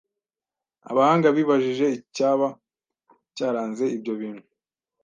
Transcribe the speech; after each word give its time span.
abahanga 0.89 1.27
bibajije 1.35 1.85
icyaba 1.99 2.47
cyaranze 3.35 3.85
ibyo 3.95 4.13
bintu 4.21 4.45